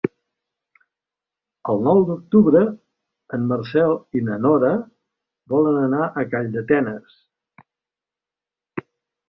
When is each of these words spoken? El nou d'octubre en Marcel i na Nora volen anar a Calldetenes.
El 1.73 1.83
nou 1.87 2.01
d'octubre 2.07 2.61
en 3.39 3.45
Marcel 3.53 3.93
i 4.21 4.25
na 4.31 4.39
Nora 4.47 4.73
volen 5.55 5.79
anar 5.85 6.03
a 6.09 6.27
Calldetenes. 6.35 7.23